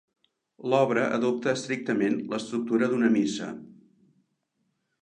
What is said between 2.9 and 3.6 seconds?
d'una missa.